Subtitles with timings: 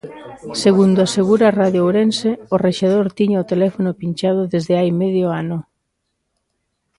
[0.63, 5.57] Segundo asegura Radio Ourense, o rexedor tiña o teléfono pinchado desde hai medio ano.